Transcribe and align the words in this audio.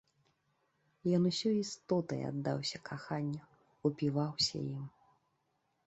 Ён 1.17 1.21
усёй 1.31 1.55
істотай 1.65 2.25
аддаўся 2.31 2.77
каханню, 2.91 3.43
упіваўся 3.91 4.57
ім. 4.75 4.83